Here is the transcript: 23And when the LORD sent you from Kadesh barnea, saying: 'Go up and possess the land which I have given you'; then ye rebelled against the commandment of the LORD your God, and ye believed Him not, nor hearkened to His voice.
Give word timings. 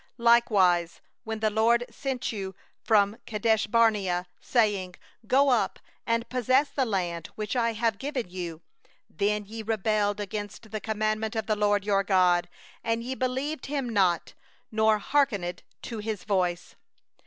23And 0.19 0.99
when 1.25 1.41
the 1.41 1.51
LORD 1.51 1.85
sent 1.91 2.31
you 2.31 2.55
from 2.83 3.17
Kadesh 3.27 3.67
barnea, 3.67 4.25
saying: 4.39 4.95
'Go 5.27 5.49
up 5.49 5.77
and 6.07 6.27
possess 6.27 6.69
the 6.69 6.85
land 6.87 7.27
which 7.35 7.55
I 7.55 7.73
have 7.73 7.99
given 7.99 8.27
you'; 8.27 8.63
then 9.11 9.45
ye 9.45 9.61
rebelled 9.61 10.19
against 10.19 10.71
the 10.71 10.81
commandment 10.81 11.35
of 11.35 11.45
the 11.45 11.55
LORD 11.55 11.85
your 11.85 12.03
God, 12.03 12.49
and 12.83 13.03
ye 13.03 13.13
believed 13.13 13.67
Him 13.67 13.87
not, 13.89 14.33
nor 14.71 14.97
hearkened 14.97 15.61
to 15.83 15.99
His 15.99 16.23
voice. 16.23 16.73